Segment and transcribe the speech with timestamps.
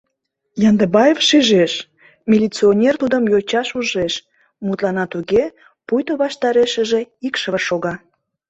[0.69, 1.73] Яндыбаев шижеш:
[2.29, 4.13] милиционер тудым йочаш ужеш,
[4.65, 5.43] мутлана туге,
[5.87, 7.93] пуйто ваштарешыже икшыве шога.